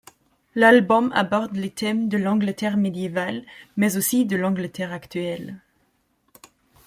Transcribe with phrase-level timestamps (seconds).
[0.55, 3.45] L’album aborde les thèmes de l’Angleterre médiévale
[3.77, 5.59] mais aussi de l’Angleterre actuelle.